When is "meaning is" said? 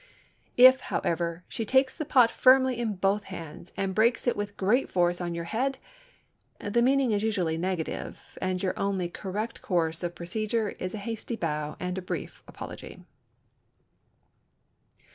6.81-7.21